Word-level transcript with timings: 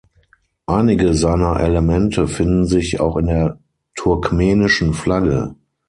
Einige 0.65 1.13
seiner 1.13 1.59
Elemente 1.59 2.27
finden 2.27 2.65
sich 2.65 2.99
auch 2.99 3.17
in 3.17 3.27
der 3.27 3.59
turkmenischen 3.93 4.95
Flagge. 4.95 5.53